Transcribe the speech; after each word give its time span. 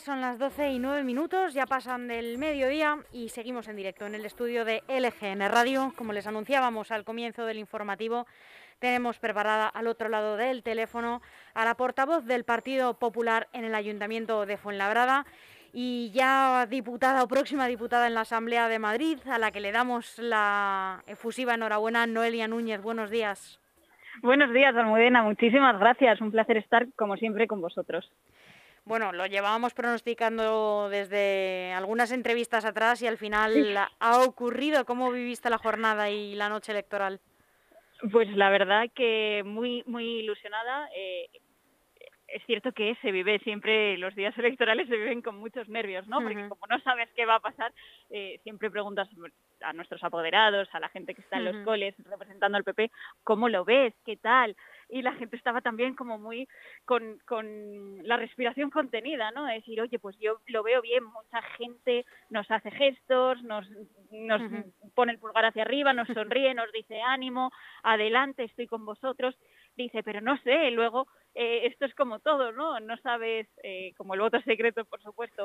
son 0.00 0.20
las 0.20 0.38
12 0.38 0.70
y 0.72 0.78
9 0.78 1.04
minutos, 1.04 1.52
ya 1.52 1.66
pasan 1.66 2.08
del 2.08 2.38
mediodía 2.38 2.98
y 3.12 3.28
seguimos 3.28 3.68
en 3.68 3.76
directo 3.76 4.06
en 4.06 4.14
el 4.14 4.24
estudio 4.24 4.64
de 4.64 4.82
LGN 4.88 5.48
Radio. 5.50 5.92
Como 5.96 6.12
les 6.12 6.26
anunciábamos 6.26 6.90
al 6.90 7.04
comienzo 7.04 7.44
del 7.44 7.58
informativo, 7.58 8.26
tenemos 8.78 9.18
preparada 9.18 9.68
al 9.68 9.86
otro 9.86 10.08
lado 10.08 10.36
del 10.36 10.62
teléfono 10.62 11.20
a 11.54 11.64
la 11.64 11.74
portavoz 11.74 12.24
del 12.24 12.44
Partido 12.44 12.94
Popular 12.94 13.48
en 13.52 13.64
el 13.64 13.74
Ayuntamiento 13.74 14.46
de 14.46 14.56
Fuenlabrada 14.56 15.26
y 15.72 16.10
ya 16.12 16.66
diputada 16.66 17.22
o 17.22 17.28
próxima 17.28 17.66
diputada 17.66 18.06
en 18.06 18.14
la 18.14 18.22
Asamblea 18.22 18.68
de 18.68 18.78
Madrid, 18.78 19.18
a 19.30 19.38
la 19.38 19.50
que 19.50 19.60
le 19.60 19.70
damos 19.70 20.18
la 20.18 21.04
efusiva 21.06 21.54
enhorabuena, 21.54 22.06
Noelia 22.06 22.48
Núñez. 22.48 22.80
Buenos 22.80 23.10
días. 23.10 23.60
Buenos 24.22 24.52
días, 24.52 24.74
Almudena. 24.74 25.22
Muchísimas 25.22 25.78
gracias. 25.78 26.20
Un 26.20 26.30
placer 26.30 26.56
estar, 26.56 26.86
como 26.96 27.16
siempre, 27.16 27.46
con 27.46 27.60
vosotros. 27.60 28.10
Bueno, 28.84 29.12
lo 29.12 29.26
llevábamos 29.26 29.74
pronosticando 29.74 30.88
desde 30.88 31.72
algunas 31.72 32.12
entrevistas 32.12 32.64
atrás 32.64 33.02
y 33.02 33.06
al 33.06 33.18
final 33.18 33.76
ha 33.98 34.22
ocurrido. 34.22 34.84
¿Cómo 34.84 35.10
viviste 35.12 35.50
la 35.50 35.58
jornada 35.58 36.10
y 36.10 36.34
la 36.34 36.48
noche 36.48 36.72
electoral? 36.72 37.20
Pues 38.10 38.28
la 38.34 38.48
verdad 38.50 38.86
que 38.94 39.42
muy 39.44 39.82
muy 39.86 40.20
ilusionada. 40.20 40.88
Eh, 40.96 41.28
es 42.32 42.42
cierto 42.46 42.72
que 42.72 42.96
se 43.02 43.10
vive 43.10 43.38
siempre, 43.40 43.98
los 43.98 44.14
días 44.14 44.36
electorales 44.38 44.88
se 44.88 44.96
viven 44.96 45.22
con 45.22 45.36
muchos 45.36 45.68
nervios, 45.68 46.06
¿no? 46.06 46.20
Porque 46.20 46.48
como 46.48 46.66
no 46.68 46.78
sabes 46.80 47.08
qué 47.16 47.26
va 47.26 47.36
a 47.36 47.40
pasar, 47.40 47.72
eh, 48.10 48.38
siempre 48.42 48.70
preguntas 48.70 49.08
a 49.60 49.72
nuestros 49.72 50.02
apoderados, 50.04 50.68
a 50.72 50.80
la 50.80 50.88
gente 50.90 51.14
que 51.14 51.22
está 51.22 51.38
en 51.38 51.44
los 51.46 51.64
coles 51.64 51.94
representando 52.08 52.56
al 52.56 52.64
PP, 52.64 52.90
¿cómo 53.24 53.48
lo 53.48 53.64
ves? 53.64 53.94
¿Qué 54.04 54.16
tal? 54.16 54.56
Y 54.90 55.02
la 55.02 55.12
gente 55.14 55.36
estaba 55.36 55.60
también 55.60 55.94
como 55.94 56.18
muy 56.18 56.48
con, 56.84 57.18
con 57.26 58.06
la 58.06 58.16
respiración 58.16 58.70
contenida, 58.70 59.30
¿no? 59.30 59.48
Es 59.48 59.62
decir, 59.62 59.80
oye, 59.80 59.98
pues 59.98 60.16
yo 60.18 60.40
lo 60.46 60.62
veo 60.62 60.82
bien, 60.82 61.04
mucha 61.04 61.42
gente 61.56 62.04
nos 62.28 62.50
hace 62.50 62.70
gestos, 62.70 63.42
nos, 63.42 63.68
nos 64.10 64.42
pone 64.94 65.12
el 65.12 65.18
pulgar 65.18 65.44
hacia 65.44 65.62
arriba, 65.62 65.92
nos 65.92 66.08
sonríe, 66.08 66.54
nos 66.54 66.70
dice 66.72 67.00
ánimo, 67.00 67.50
adelante, 67.82 68.44
estoy 68.44 68.66
con 68.66 68.84
vosotros. 68.84 69.36
Dice, 69.76 70.02
pero 70.02 70.20
no 70.20 70.36
sé, 70.38 70.70
luego 70.72 71.06
eh, 71.34 71.66
esto 71.66 71.84
es 71.84 71.94
como 71.94 72.18
todo, 72.18 72.52
¿no? 72.52 72.80
No 72.80 72.96
sabes, 72.98 73.48
eh, 73.62 73.92
como 73.96 74.14
el 74.14 74.20
voto 74.20 74.40
secreto, 74.42 74.84
por 74.84 75.00
supuesto, 75.00 75.44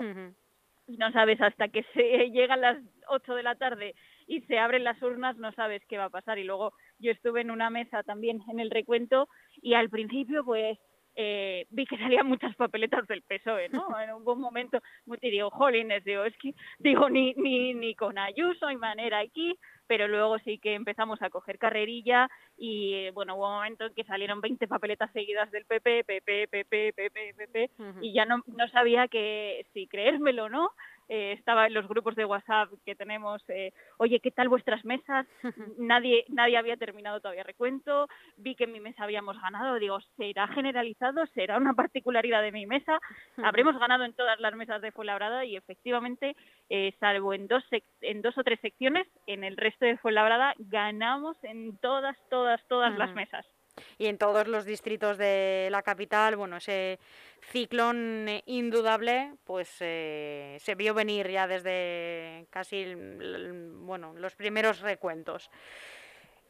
no 0.87 1.11
sabes 1.11 1.39
hasta 1.41 1.67
que 1.69 1.83
se 1.93 2.02
llegan 2.31 2.61
las 2.61 2.77
8 3.07 3.35
de 3.35 3.43
la 3.43 3.55
tarde 3.55 3.95
y 4.27 4.41
se 4.41 4.57
abren 4.57 4.83
las 4.83 5.01
urnas, 5.01 5.37
no 5.37 5.51
sabes 5.53 5.81
qué 5.87 5.97
va 5.97 6.05
a 6.05 6.09
pasar. 6.09 6.37
Y 6.39 6.43
luego 6.43 6.73
yo 6.99 7.11
estuve 7.11 7.41
en 7.41 7.51
una 7.51 7.69
mesa 7.69 8.03
también 8.03 8.41
en 8.51 8.59
el 8.59 8.71
recuento 8.71 9.27
y 9.61 9.73
al 9.73 9.89
principio 9.89 10.43
pues 10.43 10.77
eh, 11.15 11.65
vi 11.69 11.85
que 11.85 11.97
salían 11.97 12.27
muchas 12.27 12.55
papeletas 12.55 13.07
del 13.07 13.21
PSOE, 13.21 13.69
¿no? 13.69 13.87
En 14.03 14.13
un 14.13 14.23
buen 14.23 14.39
momento, 14.39 14.79
y 15.21 15.31
digo, 15.31 15.49
jolines, 15.49 16.03
digo, 16.03 16.25
es 16.25 16.35
que, 16.37 16.53
digo, 16.79 17.09
ni, 17.09 17.33
ni, 17.35 17.73
ni 17.73 17.95
con 17.95 18.17
Ayuso 18.17 18.67
hay 18.67 18.77
manera 18.77 19.19
aquí, 19.19 19.57
pero 19.88 20.08
luego 20.08 20.39
sí 20.39 20.58
que 20.58 20.73
empezamos 20.73 21.22
a 21.22 21.30
coger 21.30 21.58
carrerilla 21.58 22.30
y, 22.58 23.09
bueno, 23.11 23.36
hubo 23.36 23.47
un 23.47 23.55
momento 23.55 23.86
en 23.86 23.94
que 23.94 24.03
salieron 24.03 24.42
20 24.42 24.67
papeletas 24.67 25.11
seguidas 25.11 25.52
del 25.52 25.66
PP, 25.66 26.03
PP, 26.03 26.47
PP, 26.47 26.94
PP, 26.94 27.33
PP, 27.33 27.69
y 28.02 28.14
ya 28.14 28.25
no, 28.25 28.42
no 28.47 28.67
sabía 28.69 29.08
que 29.08 29.66
si 29.73 29.88
creérmelo 29.88 30.45
o 30.45 30.50
no, 30.50 30.72
eh, 31.08 31.33
estaba 31.33 31.67
en 31.67 31.73
los 31.75 31.88
grupos 31.88 32.16
de 32.16 32.25
WhatsApp 32.25 32.69
que 32.83 32.95
tenemos, 32.95 33.44
eh, 33.50 33.73
oye, 33.97 34.19
¿qué 34.19 34.31
tal 34.31 34.50
vuestras 34.50 34.83
mesas? 34.86 35.27
nadie, 35.77 36.25
nadie 36.30 36.58
había 36.58 36.77
terminado 36.77 37.20
todavía 37.20 37.44
recuento, 37.44 38.08
vi 38.38 38.55
que 38.55 38.64
en 38.64 38.72
mi 38.72 38.80
mesa 38.80 39.03
habíamos 39.03 39.39
ganado, 39.39 39.75
digo, 39.75 39.99
¿será 40.17 40.47
generalizado? 40.47 41.26
¿Será 41.27 41.58
una 41.58 41.73
particularidad 41.73 42.42
de 42.42 42.52
mi 42.52 42.65
mesa? 42.65 42.99
Habremos 43.38 43.77
ganado 43.77 44.04
en 44.04 44.14
todas 44.14 44.39
las 44.39 44.55
mesas 44.55 44.82
de 44.82 44.92
Fuenlabrada 44.92 45.45
y 45.45 45.55
efectivamente, 45.55 46.36
eh, 46.70 46.95
salvo 46.99 47.33
en 47.33 47.48
dos, 47.48 47.64
en 48.02 48.21
dos 48.23 48.36
o 48.38 48.43
tres 48.43 48.59
secciones, 48.61 49.08
en 49.27 49.43
el 49.43 49.58
resto 49.58 49.74
de 49.80 49.97
Fuenlabrada 49.97 50.53
ganamos 50.58 51.37
en 51.43 51.77
todas, 51.77 52.17
todas, 52.30 52.61
todas 52.67 52.97
las 52.97 53.13
mesas 53.13 53.45
y 53.97 54.08
en 54.08 54.17
todos 54.17 54.47
los 54.47 54.65
distritos 54.65 55.17
de 55.17 55.67
la 55.71 55.81
capital, 55.81 56.36
bueno, 56.36 56.58
ese 56.58 56.99
ciclón 57.41 58.27
indudable, 58.45 59.33
pues 59.43 59.77
eh, 59.80 60.58
se 60.59 60.75
vio 60.75 60.93
venir 60.93 61.30
ya 61.30 61.47
desde 61.47 62.47
casi, 62.49 62.95
bueno, 62.95 64.14
los 64.15 64.35
primeros 64.35 64.81
recuentos. 64.81 65.49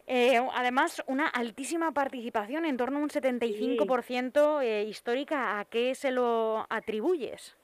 Eh, 0.07 0.39
además, 0.53 1.03
una 1.07 1.27
altísima 1.27 1.91
participación, 1.91 2.65
en 2.65 2.77
torno 2.77 2.99
a 2.99 3.01
un 3.01 3.09
75% 3.09 4.61
eh, 4.61 4.83
histórica. 4.83 5.59
¿A 5.59 5.65
qué 5.65 5.95
se 5.95 6.11
lo 6.11 6.67
atribuyes? 6.69 7.55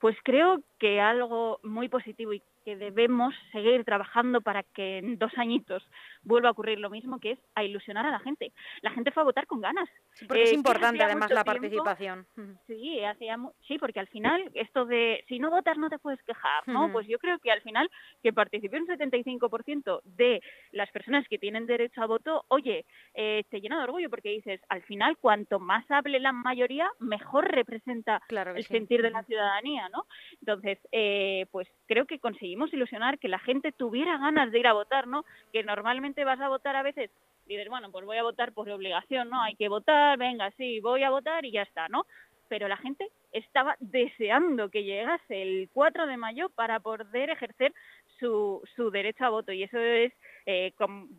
Pues 0.00 0.16
creo 0.22 0.62
que 0.78 1.00
algo 1.00 1.60
muy 1.62 1.88
positivo 1.88 2.32
y 2.32 2.42
que 2.64 2.76
debemos 2.76 3.34
seguir 3.52 3.84
trabajando 3.84 4.40
para 4.40 4.62
que 4.62 4.98
en 4.98 5.18
dos 5.18 5.32
añitos 5.36 5.86
vuelva 6.22 6.48
a 6.48 6.52
ocurrir 6.52 6.78
lo 6.78 6.90
mismo, 6.90 7.20
que 7.20 7.32
es 7.32 7.38
a 7.54 7.62
ilusionar 7.62 8.06
a 8.06 8.10
la 8.10 8.18
gente. 8.20 8.52
La 8.80 8.90
gente 8.90 9.10
fue 9.10 9.22
a 9.22 9.24
votar 9.24 9.46
con 9.46 9.60
ganas. 9.60 9.88
porque 10.26 10.44
es 10.44 10.52
eh, 10.52 10.54
importante 10.54 11.02
además 11.02 11.30
la 11.30 11.44
participación. 11.44 12.26
Sí, 12.66 13.04
hacía 13.04 13.36
sí, 13.68 13.78
porque 13.78 14.00
al 14.00 14.08
final 14.08 14.50
esto 14.54 14.86
de 14.86 15.24
si 15.28 15.38
no 15.38 15.50
votas 15.50 15.76
no 15.76 15.90
te 15.90 15.98
puedes 15.98 16.22
quejar, 16.22 16.66
¿no? 16.66 16.90
Pues 16.90 17.06
yo 17.06 17.18
creo 17.18 17.38
que 17.38 17.50
al 17.50 17.60
final 17.60 17.90
que 18.22 18.32
participó 18.32 18.76
un 18.76 18.86
75% 18.86 20.00
de 20.04 20.40
las 20.72 20.90
personas 20.90 21.26
que 21.28 21.38
tienen 21.38 21.66
derecho 21.66 22.02
a 22.02 22.06
voto, 22.06 22.44
oye, 22.48 22.86
eh, 23.14 23.44
te 23.50 23.60
llena 23.60 23.78
de 23.78 23.84
orgullo 23.84 24.08
porque 24.08 24.30
dices, 24.30 24.60
al 24.68 24.82
final 24.82 25.18
cuanto 25.18 25.60
más 25.60 25.88
hable 25.90 26.18
la 26.18 26.32
mayoría, 26.32 26.90
mejor 26.98 27.50
representa 27.50 28.22
el 28.28 28.64
sentir 28.64 29.02
de 29.02 29.10
la 29.10 29.22
ciudadanía, 29.24 29.83
¿no? 29.88 30.06
Entonces, 30.40 30.78
eh, 30.92 31.46
pues 31.50 31.68
creo 31.86 32.06
que 32.06 32.18
conseguimos 32.18 32.72
ilusionar 32.72 33.18
que 33.18 33.28
la 33.28 33.38
gente 33.38 33.72
tuviera 33.72 34.18
ganas 34.18 34.50
de 34.52 34.58
ir 34.58 34.66
a 34.66 34.72
votar, 34.72 35.06
¿no? 35.06 35.24
Que 35.52 35.62
normalmente 35.62 36.24
vas 36.24 36.40
a 36.40 36.48
votar 36.48 36.76
a 36.76 36.82
veces 36.82 37.10
dices, 37.46 37.68
bueno, 37.68 37.90
pues 37.90 38.04
voy 38.04 38.16
a 38.16 38.22
votar 38.22 38.52
por 38.52 38.68
obligación, 38.70 39.30
¿no? 39.30 39.42
Hay 39.42 39.54
que 39.56 39.68
votar, 39.68 40.18
venga, 40.18 40.50
sí, 40.52 40.80
voy 40.80 41.02
a 41.02 41.10
votar 41.10 41.44
y 41.44 41.52
ya 41.52 41.62
está, 41.62 41.88
¿no? 41.88 42.06
Pero 42.48 42.68
la 42.68 42.76
gente 42.76 43.08
estaba 43.32 43.76
deseando 43.80 44.70
que 44.70 44.84
llegase 44.84 45.42
el 45.42 45.68
4 45.72 46.06
de 46.06 46.16
mayo 46.16 46.48
para 46.50 46.80
poder 46.80 47.30
ejercer 47.30 47.72
su, 48.18 48.62
su 48.76 48.90
derecho 48.90 49.24
a 49.24 49.30
voto 49.30 49.52
y 49.52 49.64
eso 49.64 49.78
es 49.78 50.12
eh, 50.46 50.72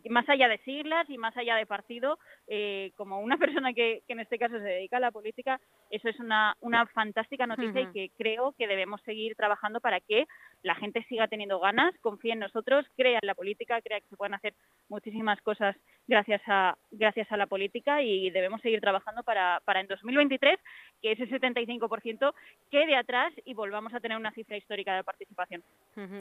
más 0.08 0.28
allá 0.28 0.48
de 0.48 0.58
siglas 0.58 1.08
y 1.10 1.18
más 1.18 1.36
allá 1.36 1.56
de 1.56 1.66
partido, 1.66 2.18
eh, 2.46 2.92
como 2.96 3.20
una 3.20 3.36
persona 3.60 3.72
que, 3.72 4.02
en 4.08 4.20
este 4.20 4.38
caso 4.38 4.58
se 4.58 4.64
dedica 4.64 4.98
a 4.98 5.00
la 5.00 5.10
política, 5.10 5.60
eso 5.90 6.08
es 6.08 6.18
una, 6.20 6.56
una 6.60 6.86
fantástica 6.86 7.46
noticia 7.46 7.80
y 7.80 7.92
que 7.92 8.10
creo 8.16 8.54
que 8.56 8.68
debemos 8.68 9.00
seguir 9.02 9.34
trabajando 9.36 9.80
para 9.80 10.00
que 10.00 10.26
la 10.62 10.74
gente 10.74 11.04
siga 11.08 11.28
teniendo 11.28 11.60
ganas, 11.60 11.94
confíe 12.00 12.32
en 12.32 12.40
nosotros, 12.40 12.86
crea 12.96 13.18
en 13.20 13.26
la 13.26 13.34
política, 13.34 13.80
crea 13.80 14.00
que 14.00 14.08
se 14.08 14.16
pueden 14.16 14.34
hacer 14.34 14.54
muchísimas 14.88 15.40
cosas 15.42 15.76
gracias 16.08 16.42
a, 16.46 16.76
gracias 16.90 17.30
a 17.30 17.36
la 17.36 17.46
política 17.46 18.02
y 18.02 18.30
debemos 18.30 18.60
seguir 18.60 18.80
trabajando 18.80 19.22
para, 19.22 19.60
para 19.64 19.80
en 19.80 19.88
2023 19.88 20.58
que 21.02 21.12
ese 21.12 21.28
75% 21.28 22.32
quede 22.70 22.96
atrás 22.96 23.32
y 23.44 23.54
volvamos 23.54 23.92
a 23.94 24.00
tener 24.00 24.16
una 24.16 24.32
cifra 24.32 24.56
histórica 24.56 24.94
de 24.94 25.04
participación. 25.04 25.62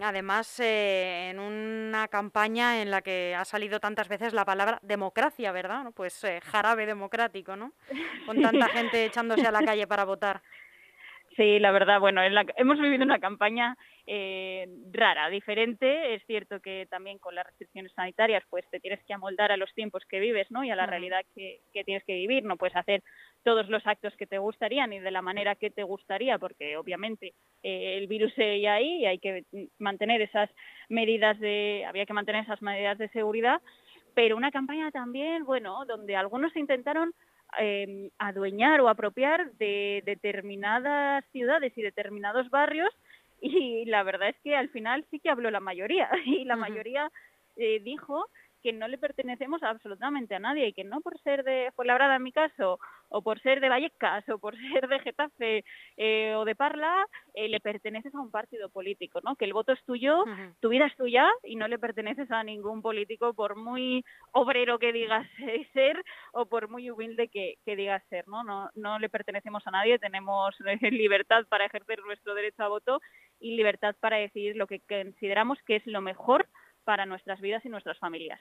Además, 0.02 0.60
eh, 0.60 1.30
en 1.30 1.40
una 1.40 2.08
campaña 2.08 2.82
en 2.82 2.92
la 2.92 3.02
que 3.02 3.36
ha 3.36 3.46
salido 3.46 3.80
tantas 3.80 4.08
veces 4.10 4.34
la 4.34 4.46
palabra 4.46 4.80
democracia, 4.82 5.52
¿verdad? 5.52 5.92
Pues 5.96 6.24
eh, 6.24 6.40
jarabe 6.42 6.86
democrático, 6.86 7.56
¿no? 7.56 7.74
Con 8.26 8.42
tanta 8.42 8.70
gente 8.70 9.06
echándose 9.06 9.48
a 9.48 9.52
la 9.52 9.62
calle 9.64 9.88
para 9.88 10.06
votar. 10.06 10.42
Sí, 11.36 11.60
la 11.60 11.72
verdad, 11.72 12.00
bueno, 12.00 12.22
hemos 12.24 12.80
vivido 12.80 13.04
una 13.04 13.20
campaña 13.20 13.78
eh, 14.08 14.68
rara, 14.92 15.30
diferente. 15.30 16.14
Es 16.14 16.24
cierto 16.28 16.60
que 16.60 16.88
también 16.90 17.18
con 17.18 17.34
las 17.34 17.46
restricciones 17.46 17.92
sanitarias, 17.94 18.44
pues 18.50 18.64
te 18.70 18.80
tienes 18.80 19.04
que 19.04 19.14
amoldar 19.14 19.52
a 19.52 19.58
los 19.58 19.74
tiempos 19.74 20.04
que 20.08 20.20
vives, 20.20 20.50
¿no? 20.52 20.64
Y 20.64 20.70
a 20.70 20.76
la 20.76 20.86
realidad 20.86 21.22
que, 21.34 21.62
tienes 21.86 22.04
que 22.04 22.14
vivir. 22.14 22.44
No 22.44 22.58
puedes 22.58 22.76
hacer 22.76 23.02
todos 23.44 23.68
los 23.70 23.86
actos 23.88 24.16
que 24.16 24.28
te 24.28 24.38
gustarían 24.38 24.94
y 24.94 25.00
de 25.00 25.12
la 25.12 25.22
manera 25.22 25.56
que 25.56 25.72
te 25.72 25.84
gustaría, 25.84 26.38
porque 26.38 26.78
obviamente 26.78 27.34
eh, 27.64 27.98
el 27.98 28.08
virus 28.08 28.34
sigue 28.34 28.70
ahí 28.70 29.02
y 29.02 29.06
hay 29.06 29.20
que 29.20 29.44
mantener 29.80 30.22
esas 30.22 30.50
medidas 30.90 31.40
de, 31.40 31.84
había 31.88 32.06
que 32.06 32.14
mantener 32.14 32.44
esas 32.44 32.62
medidas 32.62 32.98
de 32.98 33.10
seguridad. 33.10 33.60
Pero 34.14 34.38
una 34.38 34.52
campaña 34.52 34.92
también, 34.92 35.46
bueno, 35.46 35.84
donde 35.86 36.16
algunos 36.16 36.56
intentaron 36.56 37.14
eh, 37.60 38.10
adueñar 38.18 38.82
o 38.82 38.90
apropiar 38.90 39.52
de 39.54 40.04
determinadas 40.06 41.26
ciudades 41.32 41.74
y 41.78 41.82
determinados 41.82 42.50
barrios 42.50 42.90
y 43.42 43.86
la 43.86 44.04
verdad 44.04 44.30
es 44.30 44.36
que 44.44 44.56
al 44.56 44.70
final 44.70 45.06
sí 45.12 45.20
que 45.20 45.30
habló 45.30 45.52
la 45.52 45.60
mayoría 45.60 46.10
y 46.26 46.46
la 46.46 46.56
mayoría 46.56 47.12
eh, 47.56 47.80
dijo 47.80 48.30
que 48.66 48.74
no 48.74 48.88
le 48.88 48.98
pertenecemos 48.98 49.62
absolutamente 49.62 50.34
a 50.34 50.40
nadie 50.40 50.70
y 50.70 50.74
que 50.74 50.84
no 50.84 51.00
por 51.02 51.20
ser 51.20 51.44
de 51.44 51.72
Fuenlabrada 51.76 52.16
en 52.16 52.24
mi 52.24 52.32
caso, 52.32 52.80
o 53.10 53.22
por 53.22 53.40
ser 53.42 53.60
de 53.60 53.70
Vallecas, 53.70 54.28
o 54.28 54.40
por 54.40 54.56
ser 54.74 54.88
de 54.88 55.00
Getafe 55.02 55.64
eh, 55.98 56.34
o 56.36 56.46
de 56.46 56.56
Parla, 56.56 57.06
eh, 57.36 57.48
le 57.48 57.60
perteneces 57.60 58.16
a 58.16 58.20
un 58.20 58.32
partido 58.32 58.70
político, 58.70 59.20
¿no? 59.24 59.36
Que 59.36 59.46
el 59.46 59.54
voto 59.54 59.72
es 59.72 59.84
tuyo, 59.86 60.24
tu 60.62 60.70
vida 60.70 60.88
es 60.88 60.96
tuya 60.96 61.30
y 61.44 61.58
no 61.58 61.68
le 61.68 61.78
perteneces 61.78 62.32
a 62.32 62.44
ningún 62.44 62.82
político 62.82 63.36
por 63.36 63.56
muy 63.56 64.04
obrero 64.32 64.80
que 64.80 64.92
digas 64.92 65.28
ser 65.74 66.04
o 66.34 66.48
por 66.48 66.68
muy 66.68 66.90
humilde 66.90 67.28
que, 67.28 67.60
que 67.66 67.76
digas 67.76 68.02
ser, 68.10 68.28
¿no? 68.28 68.44
¿no? 68.44 68.72
No 68.74 68.98
le 68.98 69.10
pertenecemos 69.10 69.62
a 69.68 69.72
nadie, 69.72 70.00
tenemos 70.00 70.56
libertad 70.82 71.46
para 71.50 71.68
ejercer 71.68 72.00
nuestro 72.00 72.34
derecho 72.34 72.64
a 72.64 72.70
voto 72.70 73.00
y 73.40 73.56
libertad 73.58 73.96
para 74.00 74.18
decidir 74.18 74.56
lo 74.56 74.66
que 74.66 74.80
consideramos 74.80 75.60
que 75.68 75.76
es 75.76 75.86
lo 75.86 76.02
mejor 76.02 76.48
para 76.86 77.06
nuestras 77.06 77.42
vidas 77.42 77.66
y 77.66 77.70
nuestras 77.70 78.00
familias. 78.00 78.40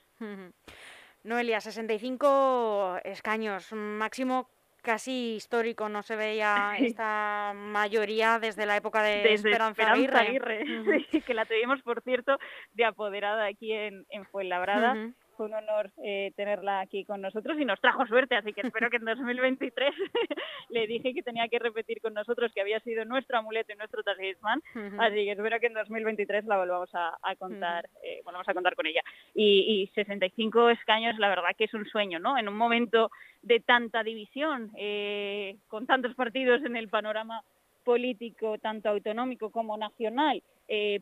Noelia, 1.24 1.60
65 1.60 3.00
escaños, 3.02 3.72
máximo 3.72 4.50
casi 4.82 5.34
histórico, 5.36 5.88
no 5.88 6.02
se 6.02 6.14
veía 6.14 6.74
esta 6.78 7.52
mayoría 7.56 8.38
desde 8.38 8.66
la 8.66 8.76
época 8.76 9.02
de 9.02 9.32
Esperanza, 9.32 9.90
Aguirre, 9.90 10.64
que 11.26 11.34
la 11.34 11.46
tuvimos, 11.46 11.82
por 11.82 12.02
cierto, 12.02 12.38
de 12.72 12.84
apoderada 12.84 13.46
aquí 13.46 13.72
en, 13.72 14.06
en 14.10 14.26
Fuenlabrada 14.26 15.12
fue 15.36 15.46
un 15.46 15.54
honor 15.54 15.90
eh, 16.02 16.32
tenerla 16.36 16.80
aquí 16.80 17.04
con 17.04 17.20
nosotros 17.20 17.58
y 17.58 17.64
nos 17.64 17.80
trajo 17.80 18.06
suerte, 18.06 18.36
así 18.36 18.52
que 18.52 18.62
espero 18.62 18.90
que 18.90 18.96
en 18.96 19.04
2023 19.04 19.94
le 20.70 20.86
dije 20.86 21.14
que 21.14 21.22
tenía 21.22 21.48
que 21.48 21.58
repetir 21.58 22.00
con 22.00 22.14
nosotros 22.14 22.52
que 22.52 22.60
había 22.60 22.80
sido 22.80 23.04
nuestro 23.04 23.38
amuleto 23.38 23.72
y 23.72 23.76
nuestro 23.76 24.02
talismán, 24.02 24.62
así 24.98 25.16
que 25.16 25.32
espero 25.32 25.60
que 25.60 25.66
en 25.66 25.74
2023 25.74 26.44
la 26.46 26.56
volvamos 26.56 26.90
a, 26.94 27.36
contar, 27.36 27.88
eh, 28.02 28.20
volvamos 28.24 28.48
a 28.48 28.54
contar 28.54 28.74
con 28.74 28.86
ella. 28.86 29.02
Y, 29.34 29.90
65 29.94 30.70
escaños, 30.70 31.18
la 31.18 31.28
verdad 31.28 31.50
que 31.56 31.64
es 31.64 31.74
un 31.74 31.84
sueño, 31.86 32.18
¿no? 32.18 32.38
En 32.38 32.48
un 32.48 32.56
momento 32.56 33.10
de 33.42 33.60
tanta 33.60 34.02
división, 34.02 34.70
eh, 34.76 35.56
con 35.68 35.86
tantos 35.86 36.14
partidos 36.14 36.62
en 36.64 36.76
el 36.76 36.88
panorama 36.88 37.42
político, 37.84 38.58
tanto 38.58 38.88
autonómico 38.88 39.50
como 39.50 39.76
nacional, 39.76 40.42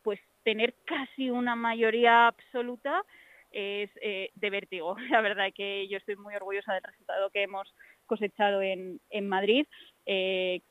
pues 0.02 0.18
tener 0.42 0.74
casi 0.84 1.30
una 1.30 1.54
mayoría 1.54 2.26
absoluta 2.26 3.04
es 3.52 3.90
eh, 4.00 4.30
de 4.34 4.50
vértigo. 4.50 4.96
La 5.10 5.20
verdad 5.20 5.52
que 5.54 5.88
yo 5.88 5.98
estoy 5.98 6.16
muy 6.16 6.34
orgullosa 6.34 6.74
del 6.74 6.82
resultado 6.82 7.30
que 7.30 7.42
hemos 7.42 7.72
cosechado 8.06 8.62
en, 8.62 9.00
en 9.10 9.28
Madrid. 9.28 9.66
Eh, 10.06 10.62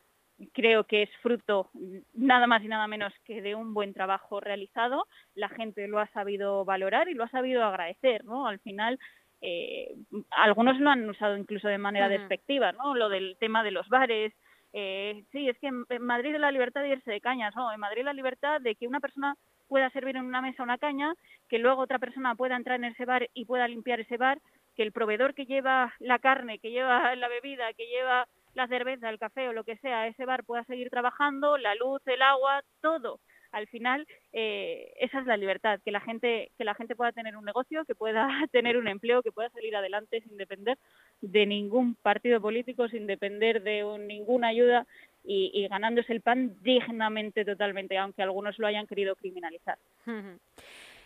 creo 0.54 0.86
que 0.86 1.04
es 1.04 1.10
fruto 1.22 1.70
nada 2.14 2.48
más 2.48 2.64
y 2.64 2.68
nada 2.68 2.88
menos 2.88 3.14
que 3.26 3.42
de 3.42 3.54
un 3.54 3.74
buen 3.74 3.94
trabajo 3.94 4.40
realizado. 4.40 5.06
La 5.36 5.50
gente 5.50 5.88
lo 5.88 6.00
ha 6.00 6.08
sabido 6.08 6.66
valorar 6.66 7.10
y 7.10 7.14
lo 7.14 7.24
ha 7.24 7.30
sabido 7.30 7.64
agradecer, 7.64 8.26
¿no? 8.26 8.48
Al 8.48 8.60
final, 8.60 9.00
eh, 9.42 9.94
algunos 10.32 10.80
lo 10.80 10.90
han 10.90 11.08
usado 11.08 11.38
incluso 11.38 11.68
de 11.68 11.78
manera 11.78 12.10
despectiva, 12.10 12.72
¿no? 12.72 12.96
Lo 12.96 13.10
del 13.10 13.38
tema 13.40 13.64
de 13.64 13.72
los 13.72 13.88
bares. 13.90 14.34
sí, 14.74 15.50
es 15.50 15.60
que 15.60 15.68
en 15.68 16.02
Madrid 16.02 16.36
la 16.38 16.52
libertad 16.52 16.82
de 16.82 16.90
irse 16.90 17.12
de 17.12 17.22
cañas, 17.22 17.56
¿no? 17.56 17.72
En 17.72 17.80
Madrid 17.80 18.04
la 18.04 18.14
libertad 18.14 18.62
de 18.62 18.74
que 18.76 18.88
una 18.88 19.00
persona 19.00 19.36
pueda 19.72 19.90
servir 19.92 20.18
en 20.18 20.26
una 20.26 20.42
mesa 20.42 20.64
una 20.64 20.78
caña, 20.78 21.14
que 21.48 21.58
luego 21.58 21.82
otra 21.82 21.98
persona 21.98 22.36
pueda 22.36 22.58
entrar 22.58 22.76
en 22.76 22.92
ese 22.92 23.06
bar 23.06 23.30
y 23.34 23.46
pueda 23.46 23.70
limpiar 23.70 24.02
ese 24.02 24.18
bar, 24.18 24.38
que 24.76 24.84
el 24.84 24.92
proveedor 24.92 25.34
que 25.34 25.46
lleva 25.46 25.94
la 26.00 26.20
carne, 26.20 26.60
que 26.60 26.72
lleva 26.72 27.16
la 27.16 27.30
bebida, 27.30 27.72
que 27.72 27.88
lleva 27.88 28.28
la 28.54 28.68
cerveza, 28.68 29.10
el 29.10 29.18
café 29.18 29.48
o 29.48 29.54
lo 29.54 29.64
que 29.64 29.78
sea, 29.78 30.08
ese 30.08 30.26
bar 30.26 30.44
pueda 30.44 30.66
seguir 30.66 30.90
trabajando, 30.90 31.58
la 31.58 31.74
luz, 31.76 32.02
el 32.06 32.22
agua, 32.22 32.62
todo. 32.82 33.22
Al 33.54 33.68
final, 33.68 34.06
eh, 34.34 34.92
esa 35.00 35.20
es 35.20 35.26
la 35.26 35.38
libertad, 35.38 35.80
que 35.86 35.92
la 35.92 36.02
gente 36.02 36.52
que 36.58 36.66
la 36.66 36.76
gente 36.76 36.98
pueda 36.98 37.14
tener 37.14 37.38
un 37.38 37.46
negocio, 37.46 37.86
que 37.86 37.96
pueda 37.96 38.28
tener 38.52 38.76
un 38.76 38.90
empleo, 38.90 39.24
que 39.24 39.32
pueda 39.32 39.50
salir 39.52 39.74
adelante 39.74 40.20
sin 40.20 40.36
depender 40.36 40.78
de 41.22 41.46
ningún 41.46 41.96
partido 41.96 42.42
político, 42.42 42.90
sin 42.90 43.08
depender 43.08 43.64
de 43.64 43.86
ninguna 44.06 44.50
ayuda 44.50 44.86
y, 45.24 45.68
ganándose 45.68 46.14
el 46.14 46.22
pan 46.22 46.56
dignamente 46.62 47.46
totalmente, 47.46 47.98
aunque 47.98 48.24
algunos 48.24 48.58
lo 48.60 48.68
hayan 48.68 48.88
querido 48.88 49.16
criminalizar. 49.16 49.78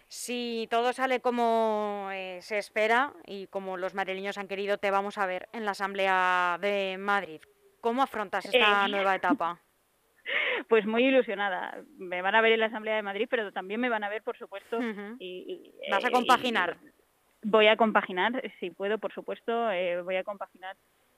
Si 0.07 0.67
todo 0.69 0.93
sale 0.93 1.19
como 1.19 2.09
eh, 2.13 2.39
se 2.41 2.57
espera 2.57 3.13
y 3.25 3.47
como 3.47 3.77
los 3.77 3.95
madrileños 3.95 4.37
han 4.37 4.47
querido, 4.47 4.77
te 4.77 4.91
vamos 4.91 5.17
a 5.17 5.25
ver 5.25 5.49
en 5.51 5.65
la 5.65 5.71
Asamblea 5.71 6.57
de 6.61 6.97
Madrid. 6.99 7.41
¿Cómo 7.81 8.03
afrontas 8.03 8.45
esta 8.45 8.85
eh, 8.85 8.89
nueva 8.89 9.15
etapa? 9.15 9.59
Pues 10.69 10.87
muy 10.87 11.05
ilusionada. 11.05 11.83
Me 11.99 12.23
van 12.23 12.33
a 12.33 12.41
ver 12.41 12.53
en 12.53 12.61
la 12.61 12.65
Asamblea 12.65 12.95
de 12.95 13.03
Madrid, 13.03 13.27
pero 13.29 13.51
también 13.51 13.79
me 13.79 13.89
van 13.89 14.03
a 14.03 14.09
ver, 14.09 14.23
por 14.23 14.35
supuesto. 14.35 14.79
y, 15.19 15.71
¿Vas 15.91 16.03
a 16.03 16.07
eh, 16.07 16.11
compaginar? 16.11 16.77
voy 17.43 17.67
a 17.67 17.77
compaginar, 17.77 18.41
si 18.59 18.71
puedo, 18.71 18.97
por 18.97 19.13
supuesto, 19.13 19.67
voy 20.03 20.15
a 20.15 20.23
compaginar 20.23 20.75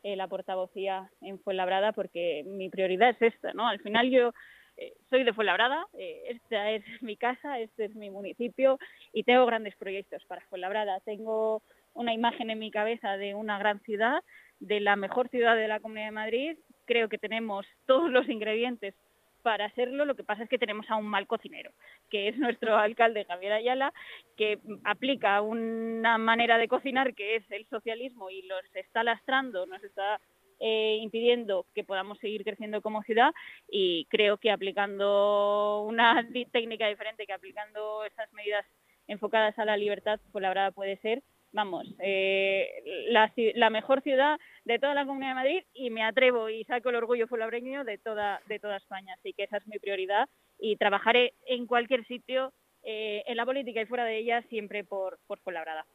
eh, 0.07 0.15
la 0.15 0.29
portavocía 0.29 1.11
en 1.19 1.37
Fuenlabrada 1.37 1.91
porque 1.91 2.45
mi 2.45 2.69
prioridad 2.69 3.09
es 3.09 3.33
esta, 3.33 3.51
¿no? 3.51 3.67
Al 3.67 3.81
final 3.81 4.09
yo 4.09 4.31
eh, 4.77 4.93
soy 5.09 5.25
de 5.25 5.33
Fuenlabrada, 5.33 5.85
eh, 5.99 6.21
esta 6.29 6.71
es 6.71 6.81
mi 7.01 7.17
casa, 7.17 7.59
este 7.59 7.83
es 7.83 7.93
mi 7.93 8.09
municipio 8.09 8.79
y 9.11 9.23
tengo 9.23 9.45
grandes 9.45 9.75
proyectos 9.75 10.23
para 10.23 10.45
Fuenlabrada. 10.45 11.01
Tengo 11.01 11.61
una 11.93 12.13
imagen 12.13 12.49
en 12.49 12.59
mi 12.59 12.71
cabeza 12.71 13.17
de 13.17 13.35
una 13.35 13.59
gran 13.59 13.81
ciudad, 13.81 14.23
de 14.61 14.79
la 14.79 14.95
mejor 14.95 15.27
ciudad 15.27 15.57
de 15.57 15.67
la 15.67 15.81
Comunidad 15.81 16.05
de 16.05 16.11
Madrid. 16.11 16.57
Creo 16.85 17.09
que 17.09 17.17
tenemos 17.17 17.67
todos 17.85 18.09
los 18.09 18.29
ingredientes 18.29 18.95
para 19.41 19.65
hacerlo, 19.65 20.05
lo 20.05 20.15
que 20.15 20.23
pasa 20.23 20.43
es 20.43 20.49
que 20.49 20.57
tenemos 20.57 20.89
a 20.89 20.95
un 20.95 21.05
mal 21.05 21.27
cocinero, 21.27 21.71
que 22.09 22.27
es 22.29 22.37
nuestro 22.37 22.77
alcalde 22.77 23.25
Javier 23.25 23.53
Ayala, 23.53 23.93
que 24.35 24.59
aplica 24.83 25.41
una 25.41 26.17
manera 26.17 26.57
de 26.57 26.67
cocinar 26.67 27.13
que 27.13 27.37
es 27.37 27.51
el 27.51 27.65
socialismo 27.67 28.29
y 28.29 28.41
los 28.43 28.63
está 28.75 29.03
lastrando, 29.03 29.65
nos 29.65 29.83
está 29.83 30.19
eh, 30.59 30.97
impidiendo 31.01 31.65
que 31.75 31.83
podamos 31.83 32.17
seguir 32.17 32.43
creciendo 32.43 32.81
como 32.81 33.03
ciudad 33.03 33.31
y 33.69 34.05
creo 34.09 34.37
que 34.37 34.51
aplicando 34.51 35.83
una 35.87 36.27
técnica 36.51 36.87
diferente, 36.87 37.25
que 37.25 37.33
aplicando 37.33 38.03
esas 38.05 38.31
medidas 38.33 38.65
enfocadas 39.07 39.57
a 39.59 39.65
la 39.65 39.77
libertad, 39.77 40.19
pues 40.31 40.41
la 40.41 40.49
verdad 40.49 40.73
puede 40.73 40.97
ser 40.97 41.21
vamos, 41.57 41.87
eh, 41.97 42.69
la, 43.09 43.69
mejor 43.71 44.03
ciudad 44.03 44.39
de 44.63 44.77
toda 44.77 44.93
la 44.93 45.07
Comunidad 45.07 45.31
de 45.31 45.35
Madrid 45.35 45.63
y 45.73 45.89
me 45.89 46.03
atrevo 46.03 46.49
y 46.49 46.63
saco 46.65 46.89
el 46.89 46.97
orgullo 46.97 47.27
fulabreño 47.27 47.83
de 47.83 47.97
toda, 47.97 48.39
de 48.45 48.59
toda 48.59 48.77
España. 48.77 49.15
Así 49.17 49.33
que 49.33 49.45
esa 49.45 49.57
es 49.57 49.65
mi 49.67 49.79
prioridad 49.79 50.29
y 50.59 50.75
trabajaré 50.75 51.33
en 51.47 51.65
cualquier 51.65 52.05
sitio, 52.05 52.53
eh, 52.83 53.23
en 53.25 53.37
la 53.37 53.45
política 53.45 53.81
y 53.81 53.87
fuera 53.87 54.05
de 54.05 54.19
ella, 54.19 54.43
siempre 54.49 54.83
por, 54.83 55.17
por 55.25 55.39
Fuenlabrada. 55.39 55.87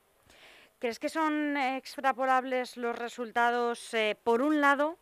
¿Crees 0.80 0.98
que 0.98 1.08
son 1.08 1.56
extrapolables 1.56 2.76
los 2.76 2.98
resultados, 2.98 3.94
eh, 3.94 4.16
por 4.20 4.42
un 4.42 4.60
lado, 4.60 4.98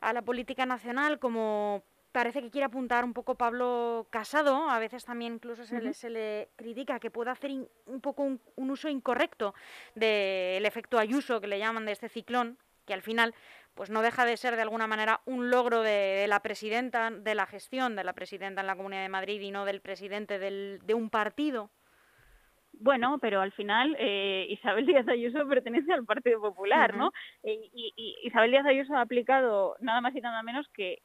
a 0.00 0.12
la 0.12 0.22
política 0.22 0.66
nacional 0.66 1.20
como 1.20 1.84
parece 2.12 2.42
que 2.42 2.50
quiere 2.50 2.66
apuntar 2.66 3.04
un 3.04 3.12
poco 3.12 3.36
Pablo 3.36 4.06
Casado, 4.10 4.68
a 4.68 4.78
veces 4.78 5.04
también 5.04 5.34
incluso 5.34 5.64
se, 5.64 5.80
le, 5.80 5.94
se 5.94 6.10
le, 6.10 6.48
critica 6.56 6.98
que 6.98 7.10
puede 7.10 7.30
hacer 7.30 7.50
un 7.86 8.00
poco 8.00 8.22
un, 8.22 8.40
uso 8.56 8.88
incorrecto 8.88 9.54
del 9.94 10.64
efecto 10.66 10.98
Ayuso, 10.98 11.40
que 11.40 11.46
le 11.46 11.58
llaman 11.58 11.86
de 11.86 11.92
este 11.92 12.08
ciclón, 12.08 12.58
que 12.86 12.94
al 12.94 13.02
final 13.02 13.34
pues 13.74 13.90
no 13.90 14.02
deja 14.02 14.24
de 14.24 14.36
ser 14.36 14.56
de 14.56 14.62
alguna 14.62 14.86
manera 14.86 15.20
un 15.26 15.50
logro 15.50 15.82
de, 15.82 16.26
la 16.28 16.40
presidenta, 16.40 17.10
de 17.10 17.34
la 17.34 17.46
gestión 17.46 17.94
de 17.96 18.04
la 18.04 18.12
presidenta 18.12 18.60
en 18.60 18.66
la 18.66 18.76
Comunidad 18.76 19.02
de 19.02 19.08
Madrid 19.08 19.40
y 19.40 19.50
no 19.52 19.64
del 19.64 19.80
presidente 19.80 20.38
de 20.38 20.94
un 20.94 21.08
partido. 21.08 21.70
Bueno, 22.72 23.18
pero 23.20 23.40
al 23.42 23.52
final 23.52 23.94
eh, 23.98 24.46
Isabel 24.48 24.86
Díaz 24.86 25.06
Ayuso 25.06 25.46
pertenece 25.46 25.92
al 25.92 26.04
Partido 26.04 26.40
Popular, 26.40 26.96
¿no? 26.96 27.12
Eh, 27.42 27.68
y, 27.74 27.92
y, 27.94 28.26
Isabel 28.26 28.52
Díaz 28.52 28.64
Ayuso 28.64 28.94
ha 28.94 29.02
aplicado 29.02 29.76
nada 29.80 30.00
más 30.00 30.14
y 30.16 30.20
nada 30.20 30.42
menos 30.42 30.66
que 30.72 31.02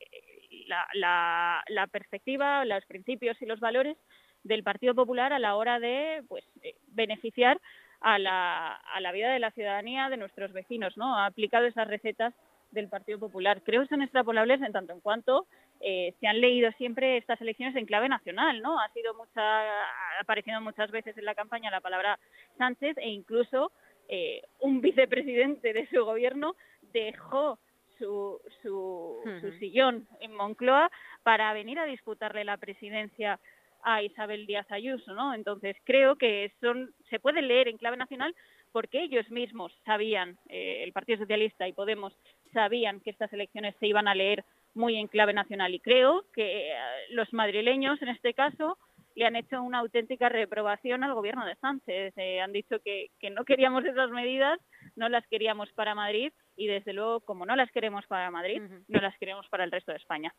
la, 0.68 1.88
perspectiva, 1.92 2.66
los 2.66 2.86
principios 2.86 3.42
y 3.42 3.46
los 3.46 3.60
valores 3.60 3.98
del 4.44 4.64
Partido 4.64 4.94
Popular 4.94 5.34
a 5.34 5.40
la 5.40 5.56
hora 5.56 5.80
de 5.80 6.24
pues, 6.28 6.44
eh, 6.62 6.76
beneficiar 6.90 7.60
a 8.02 8.20
la, 8.20 8.76
a 8.76 9.00
la 9.00 9.12
vida 9.12 9.32
de 9.32 9.40
la 9.40 9.52
ciudadanía, 9.52 10.10
de 10.10 10.18
nuestros 10.18 10.54
vecinos, 10.54 10.96
¿no? 10.98 11.18
Ha 11.18 11.26
aplicado 11.26 11.66
esas 11.66 11.88
recetas 11.88 12.34
del 12.72 12.90
Partido 12.90 13.18
Popular. 13.18 13.62
Creo 13.64 13.82
que 13.82 13.88
son 13.88 14.02
extrapolables 14.02 14.62
en 14.62 14.72
tanto 14.72 14.94
en 14.94 15.00
cuanto 15.00 15.48
eh, 15.82 16.14
se 16.20 16.28
han 16.28 16.40
leído 16.40 16.72
siempre 16.74 17.18
estas 17.18 17.42
elecciones 17.42 17.76
en 17.76 17.86
clave 17.86 18.10
nacional, 18.10 18.62
¿no? 18.62 18.80
Ha 18.80 18.90
sido 18.90 19.14
mucha, 19.16 19.42
ha 19.42 20.20
aparecido 20.22 20.62
muchas 20.62 20.92
veces 20.92 21.18
en 21.18 21.26
la 21.26 21.36
campaña 21.36 21.72
la 21.72 21.82
palabra 21.82 22.20
Sánchez 22.58 22.98
e 22.98 23.10
incluso 23.10 23.72
eh, 24.08 24.42
un 24.60 24.82
vicepresidente 24.82 25.74
de 25.74 25.88
su 25.88 26.06
gobierno 26.06 26.56
dejó 26.94 27.60
su, 27.98 28.40
su, 28.62 29.22
sillón 29.60 30.08
en 30.20 30.34
Moncloa 30.34 30.92
para 31.24 31.54
venir 31.54 31.80
a 31.80 31.86
disputarle 31.86 32.44
la 32.44 32.58
presidencia 32.58 33.40
a 33.84 34.02
Isabel 34.02 34.46
Díaz 34.48 34.70
Ayuso, 34.72 35.14
¿no? 35.14 35.34
Entonces 35.34 35.76
creo 35.84 36.16
que 36.16 36.52
son 36.60 36.92
se 37.10 37.20
puede 37.20 37.42
leer 37.42 37.68
en 37.68 37.78
clave 37.78 37.98
nacional 37.98 38.36
porque 38.72 39.04
ellos 39.04 39.30
mismos 39.30 39.72
sabían, 39.86 40.38
eh, 40.50 40.84
el 40.84 40.92
Partido 40.92 41.20
Socialista 41.20 41.68
y 41.68 41.74
Podemos 41.74 42.14
sabían 42.52 43.00
que 43.00 43.12
estas 43.12 43.32
elecciones 43.32 43.76
se 43.80 43.88
iban 43.88 44.08
a 44.08 44.16
leer 44.16 44.44
muy 44.74 44.98
en 44.98 45.08
clave 45.08 45.34
nacional 45.34 45.74
y 45.74 45.80
creo 45.80 46.26
que 46.34 46.72
eh, 46.72 46.76
los 47.12 47.32
madrileños 47.34 48.02
en 48.02 48.10
este 48.10 48.34
caso 48.34 48.78
le 49.16 49.26
han 49.26 49.36
hecho 49.36 49.62
una 49.62 49.80
auténtica 49.80 50.30
reprobación 50.30 51.04
al 51.04 51.14
gobierno 51.14 51.46
de 51.46 51.56
Sánchez. 51.56 52.14
Eh, 52.18 52.42
han 52.42 52.52
dicho 52.52 52.80
que, 52.84 53.10
no 53.32 53.46
queríamos 53.46 53.86
esas 53.86 54.12
medidas, 54.12 54.60
no 54.96 55.10
las 55.10 55.26
queríamos 55.28 55.72
para 55.72 55.96
Madrid 55.96 56.32
y 56.56 56.68
desde 56.68 56.94
luego, 56.94 57.22
como 57.22 57.46
no 57.46 57.56
las 57.56 57.72
queremos 57.72 58.06
para 58.08 58.32
Madrid, 58.32 58.62
no 58.88 59.02
las 59.02 59.18
queremos 59.18 59.48
para 59.50 59.64
el 59.64 59.72
resto 59.72 59.92
de 59.92 59.98
España. 59.98 60.34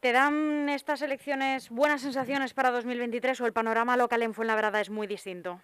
¿Te 0.00 0.12
dan 0.12 0.68
estas 0.68 1.02
elecciones 1.02 1.68
buenas 1.68 2.00
sensaciones 2.00 2.54
para 2.54 2.70
2023 2.70 3.40
o 3.40 3.46
el 3.46 3.52
panorama 3.52 3.96
local 3.96 4.22
en 4.22 4.32
Fuenlabrada 4.32 4.80
es 4.80 4.88
muy 4.88 5.06
distinto? 5.06 5.60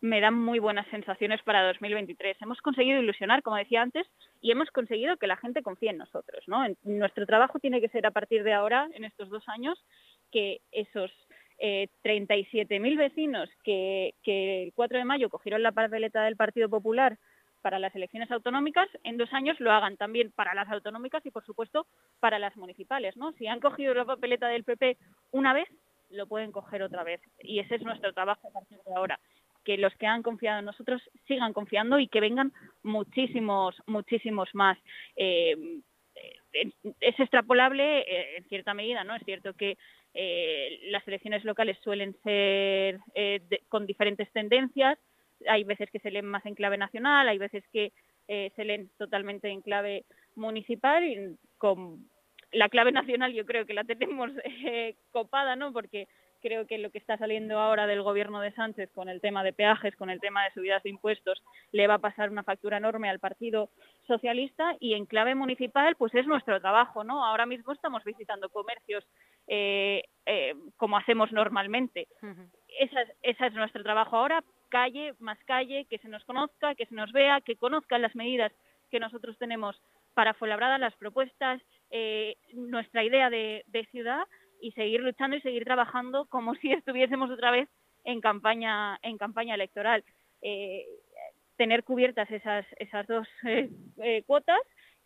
me 0.00 0.20
dan 0.20 0.34
muy 0.34 0.58
buenas 0.58 0.86
sensaciones 0.88 1.42
para 1.42 1.66
2023. 1.66 2.36
Hemos 2.40 2.60
conseguido 2.62 3.00
ilusionar, 3.00 3.42
como 3.42 3.56
decía 3.56 3.82
antes, 3.82 4.06
y 4.40 4.50
hemos 4.50 4.70
conseguido 4.70 5.16
que 5.18 5.26
la 5.26 5.36
gente 5.36 5.62
confíe 5.62 5.90
en 5.90 5.98
nosotros. 5.98 6.42
¿no? 6.46 6.64
nuestro 6.84 7.26
trabajo 7.26 7.58
tiene 7.58 7.80
que 7.80 7.88
ser 7.88 8.06
a 8.06 8.10
partir 8.10 8.42
de 8.42 8.52
ahora, 8.52 8.88
en 8.94 9.04
estos 9.04 9.28
dos 9.28 9.46
años, 9.48 9.78
que 10.32 10.60
esos 10.72 11.10
eh, 11.58 11.88
37.000 12.02 12.96
vecinos 12.96 13.50
que, 13.62 14.14
que 14.22 14.62
el 14.64 14.72
4 14.72 14.98
de 14.98 15.04
mayo 15.04 15.28
cogieron 15.28 15.62
la 15.62 15.72
papeleta 15.72 16.24
del 16.24 16.36
Partido 16.36 16.70
Popular 16.70 17.18
para 17.62 17.78
las 17.78 17.94
elecciones 17.94 18.30
autonómicas, 18.30 18.88
en 19.04 19.16
dos 19.16 19.32
años 19.32 19.58
lo 19.60 19.72
hagan 19.72 19.96
también 19.96 20.32
para 20.32 20.54
las 20.54 20.68
autonómicas 20.68 21.24
y, 21.24 21.30
por 21.30 21.44
supuesto, 21.44 21.86
para 22.20 22.38
las 22.38 22.56
municipales. 22.56 23.16
¿no? 23.16 23.32
Si 23.32 23.46
han 23.46 23.60
cogido 23.60 23.94
la 23.94 24.04
papeleta 24.04 24.48
del 24.48 24.64
PP 24.64 24.96
una 25.32 25.52
vez, 25.52 25.68
lo 26.10 26.26
pueden 26.26 26.52
coger 26.52 26.82
otra 26.82 27.04
vez. 27.04 27.20
Y 27.40 27.60
ese 27.60 27.76
es 27.76 27.82
nuestro 27.82 28.12
trabajo 28.12 28.48
a 28.48 28.52
partir 28.52 28.78
de 28.84 28.94
ahora 28.94 29.20
que 29.64 29.76
los 29.76 29.94
que 29.96 30.06
han 30.06 30.22
confiado 30.22 30.60
en 30.60 30.64
nosotros 30.64 31.02
sigan 31.26 31.52
confiando 31.52 31.98
y 31.98 32.08
que 32.08 32.20
vengan 32.20 32.52
muchísimos, 32.82 33.76
muchísimos 33.86 34.48
más. 34.54 34.78
Eh, 35.16 35.56
eh, 36.14 36.72
es 37.00 37.20
extrapolable 37.20 38.00
eh, 38.00 38.36
en 38.38 38.44
cierta 38.44 38.74
medida, 38.74 39.04
¿no? 39.04 39.14
Es 39.14 39.22
cierto 39.24 39.54
que 39.54 39.76
las 40.90 41.06
elecciones 41.06 41.44
locales 41.44 41.78
suelen 41.84 42.16
ser 42.24 42.98
con 43.68 43.86
diferentes 43.86 44.28
tendencias. 44.32 44.98
Hay 45.48 45.64
veces 45.64 45.90
que 45.90 46.00
se 46.00 46.10
leen 46.10 46.26
más 46.26 46.44
en 46.46 46.54
clave 46.54 46.78
nacional, 46.78 47.28
hay 47.28 47.38
veces 47.38 47.64
que 47.72 47.92
se 48.26 48.64
leen 48.64 48.90
totalmente 48.96 49.48
en 49.48 49.60
clave 49.60 50.04
municipal. 50.36 51.04
Y 51.04 51.36
con 51.58 52.08
la 52.52 52.68
clave 52.68 52.92
nacional 52.92 53.32
yo 53.32 53.44
creo 53.44 53.66
que 53.66 53.74
la 53.74 53.82
tenemos 53.82 54.30
copada, 55.12 55.56
¿no? 55.56 55.72
Porque 55.72 56.06
creo 56.40 56.66
que 56.66 56.78
lo 56.78 56.90
que 56.90 56.98
está 56.98 57.16
saliendo 57.16 57.58
ahora 57.58 57.86
del 57.86 58.02
gobierno 58.02 58.40
de 58.40 58.52
Sánchez 58.52 58.90
con 58.92 59.08
el 59.08 59.20
tema 59.20 59.44
de 59.44 59.52
peajes, 59.52 59.94
con 59.96 60.10
el 60.10 60.20
tema 60.20 60.44
de 60.44 60.50
subidas 60.52 60.82
de 60.82 60.90
impuestos, 60.90 61.42
le 61.70 61.86
va 61.86 61.94
a 61.94 61.98
pasar 61.98 62.30
una 62.30 62.42
factura 62.42 62.78
enorme 62.78 63.08
al 63.08 63.20
Partido 63.20 63.70
Socialista 64.06 64.76
y 64.80 64.94
en 64.94 65.06
clave 65.06 65.34
municipal, 65.34 65.94
pues 65.96 66.14
es 66.14 66.26
nuestro 66.26 66.60
trabajo, 66.60 67.04
¿no? 67.04 67.24
Ahora 67.24 67.46
mismo 67.46 67.72
estamos 67.72 68.02
visitando 68.04 68.48
comercios 68.48 69.04
eh, 69.46 70.02
eh, 70.26 70.54
como 70.76 70.96
hacemos 70.96 71.30
normalmente. 71.32 72.08
esa, 72.78 73.00
esa 73.22 73.46
es 73.46 73.54
nuestro 73.54 73.82
trabajo 73.82 74.16
ahora, 74.16 74.42
calle, 74.70 75.14
más 75.18 75.38
calle, 75.44 75.84
que 75.84 75.98
se 75.98 76.08
nos 76.08 76.24
conozca, 76.24 76.74
que 76.74 76.86
se 76.86 76.94
nos 76.94 77.12
vea, 77.12 77.42
que 77.42 77.56
conozcan 77.56 78.02
las 78.02 78.16
medidas 78.16 78.52
que 78.90 79.00
nosotros 79.00 79.36
tenemos 79.38 79.80
para 80.14 80.34
Fuenlabrada, 80.34 80.78
las 80.78 80.96
propuestas, 80.96 81.60
eh, 81.90 82.36
nuestra 82.54 83.04
idea 83.04 83.28
de 83.30 83.88
ciudad 83.90 84.24
y 84.60 84.72
seguir 84.72 85.00
luchando 85.00 85.36
y 85.36 85.40
seguir 85.40 85.64
trabajando 85.64 86.26
como 86.26 86.54
si 86.56 86.72
estuviésemos 86.72 87.30
otra 87.30 87.50
vez 87.50 87.68
en 88.04 88.20
campaña 88.20 88.98
en 89.02 89.18
campaña 89.18 89.54
electoral. 89.54 90.04
Eh, 90.42 90.86
tener 91.56 91.84
cubiertas 91.84 92.30
esas 92.30 92.64
esas 92.78 93.06
dos 93.06 93.28
eh, 93.44 94.22
cuotas 94.26 94.60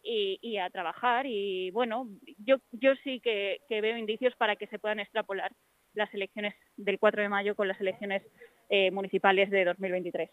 y, 0.06 0.58
a 0.58 0.68
trabajar 0.68 1.24
y 1.26 1.70
bueno 1.70 2.06
yo 2.38 2.58
yo 2.72 2.94
sí 3.02 3.20
que, 3.20 3.58
veo 3.68 3.96
indicios 3.96 4.36
para 4.36 4.54
que 4.54 4.66
se 4.66 4.78
puedan 4.78 5.00
extrapolar 5.00 5.50
las 5.94 6.12
elecciones 6.12 6.54
del 6.76 6.98
4 6.98 7.22
de 7.22 7.28
mayo 7.28 7.56
con 7.56 7.68
las 7.68 7.80
elecciones 7.80 8.22
municipales 8.92 9.50
de 9.50 9.64
2023 9.64 10.30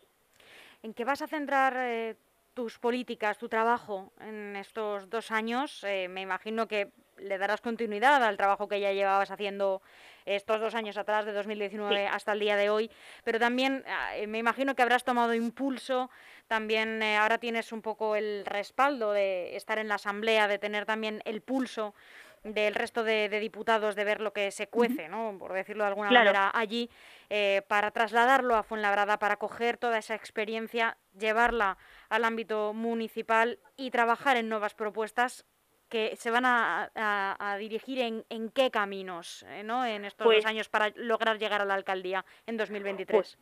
¿En 0.83 0.93
qué 0.93 1.05
vas 1.05 1.21
a 1.21 1.27
centrar 1.27 2.15
tus 2.53 2.79
políticas, 2.79 3.37
tu 3.37 3.47
trabajo 3.47 4.11
en 4.19 4.55
estos 4.55 5.09
dos 5.09 5.31
años? 5.31 5.85
me 6.09 6.21
imagino 6.21 6.67
que 6.67 6.91
le 7.21 7.37
darás 7.37 7.61
continuidad 7.61 8.23
al 8.23 8.37
trabajo 8.37 8.67
que 8.67 8.79
ya 8.79 8.91
llevabas 8.91 9.31
haciendo 9.31 9.81
estos 10.25 10.59
dos 10.59 10.75
años 10.75 10.97
atrás, 10.97 11.25
de 11.25 11.33
2019 11.33 12.07
hasta 12.07 12.33
el 12.33 12.39
día 12.39 12.55
de 12.55 12.69
hoy, 12.69 12.91
pero 13.23 13.39
también 13.39 13.83
ah, 13.87 14.15
eh, 14.17 14.27
me 14.27 14.37
imagino 14.37 14.75
que 14.75 14.81
habrás 14.81 15.03
tomado 15.03 15.33
impulso, 15.33 16.09
también 16.47 17.01
eh, 17.01 17.17
ahora 17.17 17.37
tienes 17.37 17.71
un 17.71 17.81
poco 17.81 18.15
el 18.15 18.45
respaldo 18.45 19.13
de 19.13 19.55
estar 19.55 19.79
en 19.79 19.87
la 19.87 19.95
Asamblea, 19.95 20.47
de 20.47 20.59
tener 20.59 20.85
también 20.85 21.21
el 21.25 21.41
pulso 21.41 21.95
del 22.43 22.75
resto 22.75 23.03
de, 23.03 23.29
diputados 23.39 23.95
de 23.95 24.03
ver 24.03 24.21
lo 24.21 24.33
que 24.33 24.51
se 24.51 24.67
cuece, 24.67 25.07
¿no? 25.09 25.35
por 25.37 25.53
decirlo 25.53 25.83
de 25.83 25.89
alguna 25.89 26.11
manera, 26.11 26.51
allí, 26.53 26.89
eh, 27.29 27.61
para 27.67 27.91
trasladarlo 27.91 28.55
a 28.55 28.63
Fuenlabrada, 28.63 29.19
para 29.19 29.37
coger 29.37 29.77
toda 29.77 29.99
esa 29.99 30.15
experiencia, 30.15 30.97
llevarla 31.17 31.77
al 32.09 32.25
ámbito 32.25 32.73
municipal 32.73 33.59
y 33.77 33.91
trabajar 33.91 34.37
en 34.37 34.49
nuevas 34.49 34.73
propuestas 34.73 35.45
que 35.91 36.15
se 36.15 36.31
van 36.31 36.45
a, 36.45 37.57
dirigir 37.59 37.99
en, 37.99 38.23
en, 38.29 38.49
qué 38.49 38.71
caminos 38.71 39.45
eh, 39.49 39.61
¿no? 39.61 39.85
en 39.85 40.05
estos 40.05 40.25
dos 40.25 40.35
pues 40.35 40.45
años 40.45 40.69
para 40.69 40.89
lograr 40.95 41.37
llegar 41.37 41.61
a 41.61 41.65
la 41.65 41.73
alcaldía 41.73 42.25
en 42.47 42.55
2023? 42.55 43.11
Pues, 43.11 43.37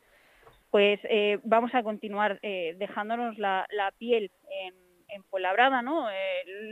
pues 0.70 1.00
eh, 1.04 1.38
vamos 1.44 1.74
a 1.74 1.82
continuar 1.82 2.40
eh, 2.42 2.74
dejándonos 2.76 3.38
la, 3.38 3.66
piel 3.98 4.32
en, 4.50 4.74
en 5.12 5.24
Fuenlabrada, 5.24 5.82
¿no? 5.82 6.08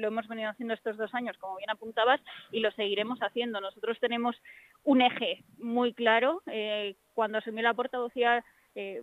lo 0.00 0.08
hemos 0.08 0.26
venido 0.28 0.50
haciendo 0.50 0.74
estos 0.74 0.96
dos 0.96 1.14
años, 1.14 1.36
como 1.38 1.56
bien 1.56 1.70
apuntabas, 1.70 2.20
y 2.50 2.60
lo 2.60 2.70
seguiremos 2.72 3.18
haciendo. 3.20 3.60
Nosotros 3.60 3.98
tenemos 4.00 4.36
un 4.84 5.02
eje 5.02 5.44
muy 5.58 5.92
claro. 5.92 6.42
cuando 7.14 7.38
asumí 7.38 7.62
la 7.62 7.74
portavocía 7.74 8.44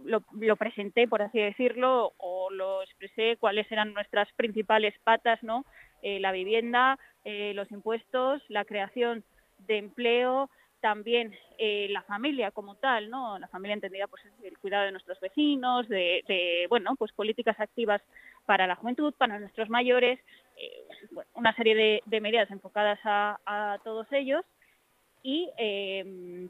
lo, 0.04 0.24
lo, 0.39 0.56
presenté, 0.56 1.08
por 1.08 1.22
así 1.22 1.39
decirlo, 1.39 2.13
o 2.18 2.50
lo 2.50 2.82
expresé 2.82 3.38
cuáles 3.38 3.70
eran 3.72 3.94
nuestras 3.94 4.32
principales 4.34 4.94
patas, 5.04 5.44
¿no? 5.44 5.65
Eh, 6.01 6.20
la 6.20 6.32
vivienda, 6.32 7.00
eh, 7.24 7.54
los 7.56 7.72
impuestos, 7.72 8.39
la 8.48 8.63
creación 8.63 9.24
de 9.68 9.80
empleo, 9.80 10.51
también 10.82 11.34
eh, 11.58 11.88
la 11.89 12.04
familia 12.04 12.51
como 12.51 12.75
tal, 12.75 13.10
¿no? 13.10 13.39
La 13.39 13.48
familia 13.48 13.74
entendida 13.74 14.06
pues 14.06 14.22
el 14.44 14.56
cuidado 14.60 14.86
de 14.86 14.92
nuestros 14.92 15.20
vecinos, 15.20 15.89
de, 15.89 16.68
bueno, 16.70 16.96
pues 16.96 17.12
políticas 17.12 17.60
activas 17.60 18.04
para 18.46 18.68
la 18.68 18.75
juventud, 18.75 19.14
para 19.18 19.40
nuestros 19.40 19.70
mayores, 19.70 20.20
una 21.34 21.56
serie 21.56 22.02
de, 22.06 22.22
medidas 22.22 22.50
enfocadas 22.52 23.00
a, 23.04 23.80
todos 23.84 24.08
ellos 24.12 24.44
y 25.22 25.50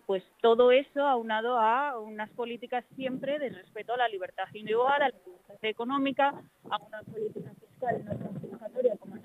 pues 0.05 0.23
todo 0.41 0.71
eso 0.71 1.01
aunado 1.07 1.57
a 1.57 1.97
unas 1.99 2.29
políticas 2.31 2.83
siempre 2.95 3.39
de 3.39 3.49
respeto 3.49 3.93
a 3.93 3.97
la 3.97 4.07
libertad 4.09 4.45
individual, 4.53 5.01
a 5.01 5.09
la 5.09 5.15
libertad 5.25 5.57
económica, 5.61 6.27
a 6.69 6.77
una 6.77 7.01
política 7.03 7.51
fiscal 7.59 8.03
no 8.05 8.17
confiscatoria 8.17 8.97
como 8.97 9.15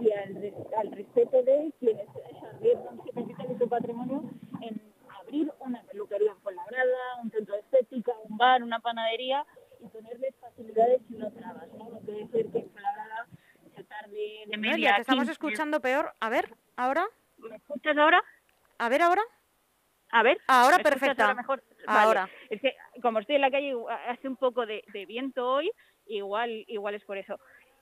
y 0.00 0.12
al, 0.12 0.92
respeto 0.92 1.42
de 1.42 1.72
quienes 1.78 2.08
arriesgan 2.54 2.96
su 2.98 3.12
capital 3.12 3.46
y 3.52 3.58
su 3.58 3.68
patrimonio 3.68 4.24
en 4.60 4.80
abrir 5.20 5.50
una 5.60 5.82
peluquería 5.82 6.32
en 6.32 6.38
Fuenlabrada, 6.38 7.22
un 7.22 7.30
centro 7.30 7.54
de 7.54 7.60
estética, 7.60 8.12
un 8.28 8.36
bar, 8.36 8.62
una 8.62 8.80
panadería 8.80 9.44
y 9.84 9.88
ponerles 9.88 10.34
facilidades 10.40 11.02
y 11.10 11.14
no 11.14 11.30
trabas, 11.32 11.68
¿no? 11.74 11.90
No 11.90 12.00
puede 12.00 12.26
ser 12.28 12.46
que 12.50 12.58
en 12.58 12.70
Fuenlabrada 12.70 13.26
se 13.74 13.84
tarde 13.84 14.44
de 14.46 14.56
media... 14.56 14.96
te 14.96 15.00
estamos 15.02 15.28
escuchando 15.28 15.80
peor. 15.80 16.12
A 16.20 16.28
ver, 16.28 16.54
¿ahora? 16.76 17.06
¿Me 17.38 17.56
escuchas 17.56 17.96
ahora? 17.96 18.22
A 18.78 18.88
ver, 18.88 19.02
¿ahora? 19.02 19.22
A 20.10 20.22
ver. 20.22 20.38
Ahora 20.46 20.78
perfecta. 20.78 21.24
Ahora, 21.24 21.34
mejor? 21.34 21.62
ahora. 21.86 22.30
Es 22.50 22.60
que 22.60 22.74
como 23.02 23.18
estoy 23.18 23.36
en 23.36 23.42
la 23.42 23.50
calle 23.50 23.74
hace 24.08 24.28
un 24.28 24.36
poco 24.36 24.64
de, 24.64 24.84
de 24.92 25.06
viento 25.06 25.46
hoy, 25.46 25.70
igual 26.06 26.64
igual 26.68 26.94
es 26.94 27.04
por 27.04 27.18
eso 27.18 27.38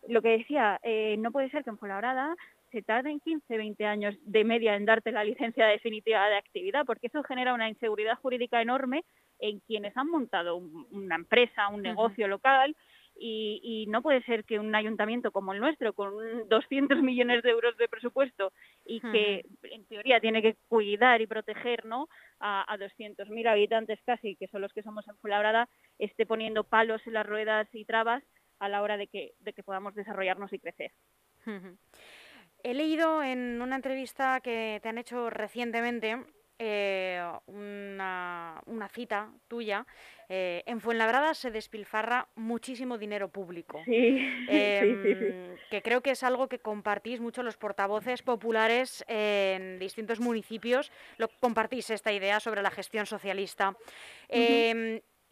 lo 0.09 0.23
que 0.23 0.39
decía, 0.39 0.81
eh, 0.83 1.17
no 1.19 1.31
puede 1.31 1.51
ser 1.51 1.65
que 1.65 1.71
en 1.71 1.79
Fuenlabrada 1.79 2.35
se 2.71 2.83
tarden 2.83 3.21
15, 3.21 3.57
20 3.57 3.85
años 3.85 4.15
de 4.23 4.45
media 4.45 4.75
en 4.75 4.87
darte 4.87 5.13
la 5.13 5.25
licencia 5.25 5.67
definitiva 5.67 6.27
de 6.29 6.37
actividad, 6.37 6.85
porque 6.87 7.09
eso 7.09 7.23
genera 7.23 7.55
una 7.55 7.69
inseguridad 7.69 8.19
jurídica 8.21 8.63
enorme 8.63 9.05
en 9.43 9.59
quienes 9.61 9.95
han 9.97 10.09
montado 10.09 10.57
una 10.57 11.17
empresa, 11.17 11.69
un 11.69 11.83
negocio 11.83 12.29
local, 12.29 12.75
y, 13.15 13.85
no 13.89 14.01
puede 14.01 14.23
ser 14.23 14.45
que 14.45 14.59
un 14.59 14.75
ayuntamiento 14.75 15.33
como 15.33 15.53
el 15.53 15.61
nuestro, 15.61 15.93
con 15.93 16.15
200 16.49 17.03
millones 17.03 17.43
de 17.43 17.51
euros 17.51 17.77
de 17.77 17.89
presupuesto 17.89 18.53
y 18.87 19.01
que 19.01 19.45
en 19.65 19.85
teoría 19.87 20.19
tiene 20.21 20.41
que 20.41 20.57
cuidar 20.69 21.21
y 21.21 21.27
proteger 21.27 21.85
¿no? 21.85 22.09
a, 22.41 22.73
a 22.73 22.79
200.000 22.79 23.49
habitantes 23.49 24.01
casi, 24.07 24.37
que 24.37 24.49
son 24.49 24.63
los 24.63 24.73
que 24.73 24.83
somos 24.83 25.07
en 25.09 25.17
Fuenlabrada, 25.19 25.69
esté 25.99 26.25
poniendo 26.25 26.65
palos 26.65 27.07
en 27.07 27.13
las 27.13 27.27
ruedas 27.27 27.69
y 27.73 27.85
trabas 27.85 28.23
a 28.61 28.69
la 28.69 28.81
hora 28.81 28.97
de 28.97 29.09
que, 29.09 29.33
de 29.41 29.53
que 29.53 29.63
podamos 29.63 29.95
desarrollarnos 29.95 30.53
y 30.53 30.59
crecer. 30.59 30.93
He 32.63 32.75
leído 32.75 33.23
en 33.23 33.61
una 33.61 33.77
entrevista 33.77 34.41
que 34.41 34.79
te 34.83 34.89
han 34.89 34.99
hecho 34.99 35.31
recientemente 35.31 36.25
eh, 36.59 37.23
una, 37.47 38.61
una, 38.67 38.89
cita 38.89 39.31
tuya. 39.49 39.87
Eh, 40.29 40.63
en 40.67 40.81
Fuenlabrada 40.81 41.35
se 41.35 41.51
despilfarra 41.51 42.29
muchísimo 42.37 42.99
dinero 42.99 43.29
público. 43.29 43.83
Em, 44.49 45.57
que 45.71 45.83
creo 45.83 46.03
que 46.03 46.11
es 46.11 46.23
algo 46.23 46.49
que 46.49 46.59
compartís 46.59 47.21
mucho 47.21 47.43
los 47.43 47.57
portavoces 47.57 48.23
populares 48.23 49.05
en 49.09 49.79
distintos 49.79 50.21
municipios. 50.21 50.91
Lo 51.17 51.29
compartís 51.41 51.91
esta 51.91 52.13
idea 52.13 52.41
sobre 52.41 52.63
la 52.63 52.71
gestión 52.71 53.07
socialista. 53.07 53.77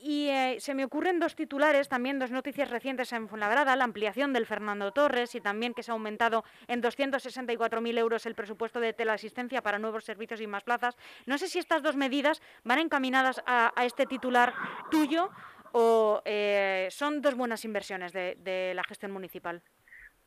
Y 0.02 0.28
eh, 0.28 0.56
se 0.60 0.74
me 0.74 0.84
ocurren 0.84 1.20
dos 1.20 1.36
titulares, 1.36 1.90
también 1.90 2.18
dos 2.18 2.30
noticias 2.30 2.70
recientes 2.70 3.12
en 3.12 3.28
Fuenlabrada, 3.28 3.76
la 3.76 3.84
ampliación 3.84 4.32
del 4.32 4.46
Fernando 4.46 4.92
Torres 4.92 5.34
y 5.34 5.42
también 5.42 5.74
que 5.74 5.82
se 5.82 5.90
ha 5.90 5.94
aumentado 5.94 6.42
en 6.68 6.82
264.000 6.82 7.98
euros 7.98 8.24
el 8.24 8.34
presupuesto 8.34 8.80
de 8.80 8.94
teleasistencia 8.94 9.60
para 9.60 9.78
nuevos 9.78 10.04
servicios 10.04 10.40
y 10.40 10.46
más 10.46 10.64
plazas. 10.64 10.96
No 11.26 11.36
sé 11.36 11.48
si 11.48 11.58
estas 11.58 11.82
dos 11.82 11.96
medidas 11.96 12.40
van 12.64 12.78
encaminadas 12.78 13.42
a, 13.46 13.72
este 13.84 14.06
titular 14.06 14.54
tuyo 14.90 15.30
o 15.72 16.22
eh, 16.24 16.88
son 16.90 17.20
dos 17.20 17.34
buenas 17.34 17.66
inversiones 17.66 18.12
de, 18.12 18.72
la 18.74 18.84
gestión 18.84 19.12
municipal. 19.12 19.62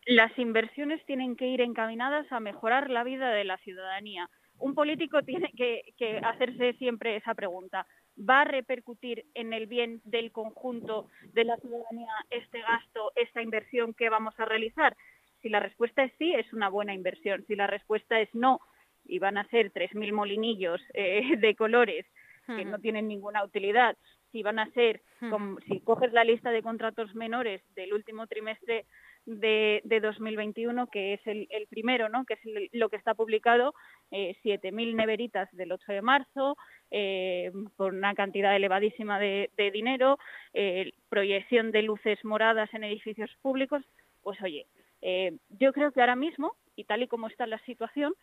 Las 0.05 0.37
inversiones 0.37 1.03
tienen 1.05 1.35
que 1.35 1.47
ir 1.47 1.61
encaminadas 1.61 2.31
a 2.31 2.39
mejorar 2.39 2.91
la 2.91 3.03
vida 3.03 3.31
de 3.31 3.43
la 3.43 3.57
ciudadanía. 3.57 4.29
Un 4.63 4.75
político 4.75 5.21
tiene 5.23 5.51
que 5.55 6.19
hacerse 6.23 6.73
siempre 6.73 7.17
esa 7.17 7.33
pregunta 7.33 7.85
va 8.17 8.41
a 8.41 8.45
repercutir 8.45 9.25
en 9.33 9.53
el 9.53 9.67
bien 9.67 10.01
del 10.03 10.31
conjunto 10.31 11.07
de 11.33 11.45
la 11.45 11.57
ciudadanía 11.57 12.13
este 12.29 12.61
gasto, 12.61 13.11
esta 13.15 13.41
inversión 13.41 13.93
que 13.93 14.09
vamos 14.09 14.33
a 14.39 14.45
realizar? 14.45 14.95
Si 15.41 15.49
la 15.49 15.59
respuesta 15.59 16.03
es 16.03 16.13
sí, 16.17 16.33
es 16.33 16.51
una 16.53 16.69
buena 16.69 16.93
inversión. 16.93 17.43
Si 17.47 17.55
la 17.55 17.67
respuesta 17.67 18.19
es 18.19 18.33
no, 18.33 18.59
y 19.05 19.19
van 19.19 19.37
a 19.37 19.47
ser 19.49 19.73
3.000 19.73 20.13
molinillos 20.13 20.81
eh, 20.93 21.35
de 21.37 21.55
colores 21.55 22.05
que 22.45 22.65
no 22.65 22.79
tienen 22.79 23.07
ninguna 23.07 23.41
utilidad, 23.41 23.95
si 24.33 24.43
van 24.43 24.59
a 24.59 24.69
ser, 24.71 25.01
como, 25.29 25.61
si 25.61 25.79
coges 25.79 26.11
la 26.11 26.25
lista 26.25 26.51
de 26.51 26.61
contratos 26.61 27.15
menores 27.15 27.61
del 27.73 27.93
último 27.93 28.27
trimestre 28.27 28.85
de, 29.25 29.81
de 29.85 29.99
2021, 29.99 30.87
que 30.87 31.13
es 31.13 31.21
el, 31.25 31.47
primero, 31.69 32.09
¿no? 32.09 32.25
que 32.25 32.33
es 32.35 32.39
lo 32.73 32.89
que 32.89 32.97
está 32.97 33.13
publicado, 33.13 33.73
eh, 34.11 34.35
7.000 34.43 34.95
neveritas 34.95 35.49
del 35.51 35.71
8 35.71 35.93
de 35.93 36.01
marzo, 36.01 36.57
eh, 36.91 37.51
por 37.75 37.93
una 37.93 38.13
cantidad 38.15 38.55
elevadísima 38.55 39.19
de, 39.19 39.49
dinero, 39.71 40.17
eh, 40.53 40.91
proyección 41.09 41.71
de 41.71 41.83
luces 41.83 42.23
moradas 42.23 42.73
en 42.73 42.83
edificios 42.83 43.31
públicos, 43.41 43.83
pues 44.21 44.41
oye, 44.41 44.67
eh, 45.01 45.37
yo 45.49 45.73
creo 45.73 45.91
que 45.91 46.01
ahora 46.01 46.15
mismo, 46.15 46.55
y 46.75 46.83
tal 46.83 47.03
y 47.03 47.07
como 47.07 47.27
está 47.27 47.47
la 47.47 47.59
situación, 47.65 48.13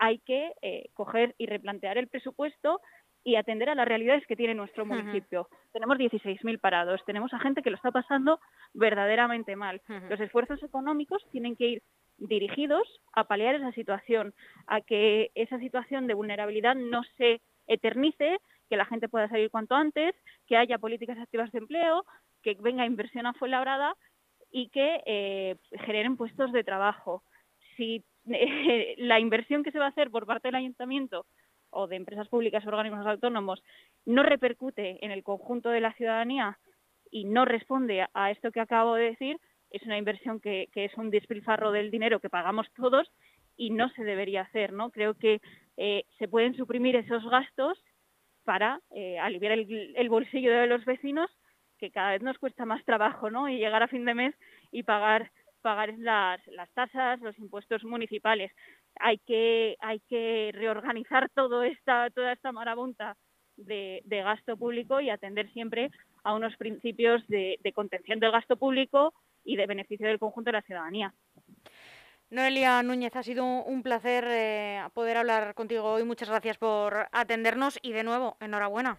hay 0.00 0.18
que 0.20 0.52
coger 0.94 1.34
y 1.38 1.46
replantear 1.46 1.98
el 1.98 2.06
presupuesto 2.06 2.80
y 3.28 3.36
atender 3.36 3.68
a 3.68 3.74
las 3.74 3.86
realidades 3.86 4.26
que 4.26 4.36
tiene 4.36 4.54
nuestro 4.54 4.86
municipio. 4.86 5.50
Tenemos 5.74 5.98
16.000 5.98 6.58
parados, 6.58 7.04
tenemos 7.04 7.34
a 7.34 7.38
gente 7.38 7.60
que 7.60 7.68
lo 7.68 7.76
está 7.76 7.90
pasando 7.90 8.40
verdaderamente 8.72 9.54
mal. 9.54 9.82
Los 10.08 10.18
esfuerzos 10.18 10.62
económicos 10.62 11.22
tienen 11.30 11.54
que 11.54 11.66
ir 11.66 11.82
dirigidos 12.16 12.88
a 13.12 13.24
paliar 13.24 13.54
esa 13.54 13.70
situación, 13.72 14.32
a 14.66 14.80
que 14.80 15.30
esa 15.34 15.58
situación 15.58 16.06
de 16.06 16.14
vulnerabilidad 16.14 16.74
no 16.74 17.02
se 17.18 17.42
eternice, 17.66 18.38
que 18.70 18.78
la 18.78 18.86
gente 18.86 19.10
pueda 19.10 19.28
salir 19.28 19.50
cuanto 19.50 19.74
antes, 19.74 20.14
que 20.46 20.56
haya 20.56 20.78
políticas 20.78 21.18
activas 21.18 21.52
de 21.52 21.58
empleo, 21.58 22.06
que 22.42 22.56
venga 22.58 22.86
inversión 22.86 23.26
a 23.26 23.34
Fuenlabrada 23.34 23.94
y 24.50 24.70
que 24.70 25.02
eh, 25.04 25.56
generen 25.84 26.16
puestos 26.16 26.50
de 26.52 26.64
trabajo. 26.64 27.22
Si 27.76 28.02
la 28.96 29.20
inversión 29.20 29.62
que 29.62 29.70
se 29.70 29.78
va 29.78 29.84
a 29.84 29.90
hacer 29.90 30.10
por 30.10 30.24
parte 30.24 30.48
del 30.48 30.54
ayuntamiento 30.54 31.26
o 31.70 31.86
de 31.86 31.96
empresas 31.96 32.28
públicas 32.28 32.64
o 32.64 32.68
organismos 32.68 33.06
autónomos 33.06 33.62
no 34.06 34.22
repercute 34.22 35.04
en 35.04 35.10
el 35.10 35.22
conjunto 35.22 35.70
de 35.70 35.80
la 35.80 35.92
ciudadanía 35.94 36.58
y 37.10 37.24
no 37.24 37.44
responde 37.44 38.06
a 38.12 38.30
esto 38.30 38.52
que 38.52 38.60
acabo 38.60 38.94
de 38.94 39.04
decir, 39.04 39.38
es 39.70 39.82
una 39.82 39.98
inversión 39.98 40.40
que, 40.40 40.68
es 40.74 40.94
un 40.96 41.10
despilfarro 41.10 41.72
del 41.72 41.90
dinero 41.90 42.20
que 42.20 42.30
pagamos 42.30 42.66
todos 42.74 43.10
y 43.56 43.70
no 43.70 43.88
se 43.90 44.04
debería 44.04 44.42
hacer, 44.42 44.72
¿no? 44.72 44.90
Creo 44.90 45.14
que 45.14 45.40
eh, 45.76 46.04
se 46.18 46.28
pueden 46.28 46.54
suprimir 46.54 46.96
esos 46.96 47.28
gastos 47.28 47.78
para 48.44 48.80
eh, 48.90 49.18
aliviar 49.18 49.52
el, 49.52 50.08
bolsillo 50.08 50.52
de 50.52 50.66
los 50.66 50.84
vecinos, 50.84 51.30
que 51.78 51.90
cada 51.90 52.12
vez 52.12 52.22
nos 52.22 52.38
cuesta 52.38 52.64
más 52.64 52.84
trabajo, 52.84 53.30
¿no? 53.30 53.48
Y 53.48 53.58
llegar 53.58 53.82
a 53.82 53.88
fin 53.88 54.04
de 54.04 54.14
mes 54.14 54.34
y 54.72 54.84
pagar 54.84 55.30
pagar 55.60 55.94
las, 55.98 56.44
las 56.48 56.70
tasas, 56.70 57.20
los 57.20 57.38
impuestos 57.38 57.84
municipales 57.84 58.52
hay 59.00 59.18
que, 59.18 59.76
hay 59.80 60.00
que 60.00 60.50
reorganizar 60.54 61.28
todo 61.30 61.62
esta, 61.62 62.10
toda 62.10 62.32
esta 62.32 62.52
marabunta 62.52 63.16
de, 63.56 64.02
gasto 64.06 64.56
público 64.56 65.00
y 65.00 65.10
atender 65.10 65.50
siempre 65.52 65.90
a 66.22 66.34
unos 66.34 66.56
principios 66.56 67.26
de, 67.28 67.58
contención 67.74 68.20
del 68.20 68.32
gasto 68.32 68.56
público 68.56 69.14
y 69.44 69.56
de 69.56 69.66
beneficio 69.66 70.06
del 70.06 70.18
conjunto 70.18 70.48
de 70.48 70.52
la 70.52 70.62
ciudadanía. 70.62 71.12
Noelia 72.30 72.82
Núñez, 72.82 73.16
ha 73.16 73.22
sido 73.22 73.44
un 73.44 73.82
placer 73.82 74.24
eh, 74.28 74.82
poder 74.92 75.16
hablar 75.16 75.54
contigo 75.54 75.84
hoy. 75.84 76.04
Muchas 76.04 76.28
gracias 76.28 76.58
por 76.58 77.08
atendernos 77.10 77.78
y 77.82 77.92
de 77.92 78.04
nuevo, 78.04 78.36
enhorabuena. 78.40 78.98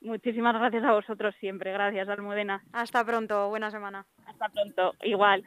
Muchísimas 0.00 0.54
gracias 0.54 0.84
a 0.84 0.92
vosotros 0.92 1.34
siempre. 1.40 1.72
Gracias, 1.72 2.08
Almudena. 2.08 2.62
Hasta 2.72 3.04
pronto. 3.04 3.48
Buena 3.48 3.72
semana. 3.72 4.06
Hasta 4.26 4.48
pronto. 4.50 4.94
Igual. 5.02 5.44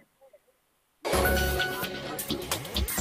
Música 1.05 1.78